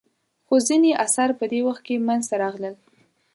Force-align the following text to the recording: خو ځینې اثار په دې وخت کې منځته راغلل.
خو 0.45 0.55
ځینې 0.67 0.91
اثار 1.05 1.29
په 1.39 1.45
دې 1.51 1.59
وخت 1.67 1.81
کې 1.87 1.95
منځته 2.07 2.35
راغلل. 2.43 2.75